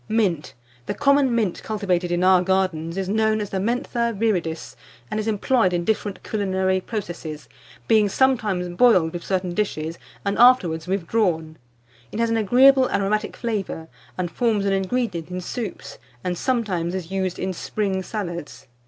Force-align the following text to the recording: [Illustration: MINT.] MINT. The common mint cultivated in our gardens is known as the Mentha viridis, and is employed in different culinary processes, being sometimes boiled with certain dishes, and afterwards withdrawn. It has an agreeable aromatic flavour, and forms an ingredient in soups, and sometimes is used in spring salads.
[Illustration: 0.09 0.17
MINT.] 0.33 0.33
MINT. 0.33 0.53
The 0.87 0.93
common 0.95 1.35
mint 1.35 1.61
cultivated 1.61 2.11
in 2.11 2.23
our 2.23 2.41
gardens 2.41 2.97
is 2.97 3.07
known 3.07 3.39
as 3.39 3.51
the 3.51 3.59
Mentha 3.59 4.17
viridis, 4.17 4.75
and 5.11 5.19
is 5.19 5.27
employed 5.27 5.73
in 5.73 5.85
different 5.85 6.23
culinary 6.23 6.81
processes, 6.81 7.47
being 7.87 8.09
sometimes 8.09 8.67
boiled 8.69 9.13
with 9.13 9.23
certain 9.23 9.53
dishes, 9.53 9.99
and 10.25 10.39
afterwards 10.39 10.87
withdrawn. 10.87 11.59
It 12.11 12.17
has 12.19 12.31
an 12.31 12.37
agreeable 12.37 12.89
aromatic 12.89 13.37
flavour, 13.37 13.89
and 14.17 14.31
forms 14.31 14.65
an 14.65 14.73
ingredient 14.73 15.29
in 15.29 15.39
soups, 15.39 15.99
and 16.23 16.35
sometimes 16.35 16.95
is 16.95 17.11
used 17.11 17.37
in 17.37 17.53
spring 17.53 18.01
salads. 18.01 18.65